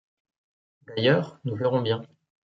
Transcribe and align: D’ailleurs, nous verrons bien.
D’ailleurs, 0.87 1.39
nous 1.45 1.55
verrons 1.55 1.83
bien. 1.83 2.01